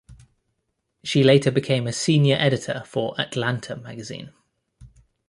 [1.03, 4.33] She later became a senior editor for "Atlanta" magazine.